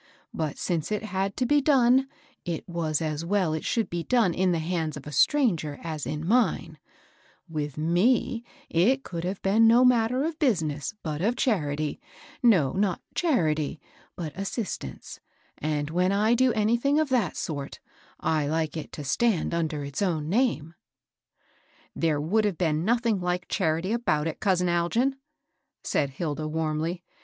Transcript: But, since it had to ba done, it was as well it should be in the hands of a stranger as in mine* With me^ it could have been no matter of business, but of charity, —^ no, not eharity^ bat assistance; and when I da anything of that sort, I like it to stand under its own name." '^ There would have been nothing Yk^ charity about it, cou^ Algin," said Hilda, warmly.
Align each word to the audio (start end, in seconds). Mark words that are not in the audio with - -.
But, 0.33 0.57
since 0.57 0.91
it 0.91 1.03
had 1.03 1.37
to 1.37 1.45
ba 1.45 1.61
done, 1.61 2.07
it 2.43 2.67
was 2.67 3.03
as 3.03 3.23
well 3.23 3.53
it 3.53 3.63
should 3.63 3.87
be 3.87 4.03
in 4.11 4.51
the 4.51 4.57
hands 4.57 4.97
of 4.97 5.05
a 5.05 5.11
stranger 5.11 5.77
as 5.83 6.07
in 6.07 6.25
mine* 6.27 6.79
With 7.47 7.75
me^ 7.75 8.41
it 8.67 9.03
could 9.03 9.23
have 9.25 9.39
been 9.43 9.67
no 9.67 9.85
matter 9.85 10.23
of 10.23 10.39
business, 10.39 10.95
but 11.03 11.21
of 11.21 11.35
charity, 11.35 11.99
—^ 12.03 12.07
no, 12.49 12.71
not 12.73 12.99
eharity^ 13.13 13.77
bat 14.17 14.33
assistance; 14.35 15.19
and 15.59 15.91
when 15.91 16.11
I 16.11 16.33
da 16.33 16.49
anything 16.51 16.99
of 16.99 17.09
that 17.09 17.37
sort, 17.37 17.79
I 18.19 18.47
like 18.47 18.75
it 18.75 18.91
to 18.93 19.03
stand 19.03 19.53
under 19.53 19.85
its 19.85 20.01
own 20.01 20.27
name." 20.27 20.73
'^ 21.37 21.51
There 21.95 22.19
would 22.19 22.45
have 22.45 22.57
been 22.57 22.83
nothing 22.83 23.19
Yk^ 23.19 23.41
charity 23.49 23.93
about 23.93 24.25
it, 24.25 24.39
cou^ 24.39 24.67
Algin," 24.67 25.17
said 25.83 26.09
Hilda, 26.09 26.47
warmly. 26.47 27.03